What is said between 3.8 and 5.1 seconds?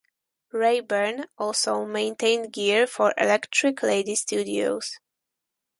Lady Studios.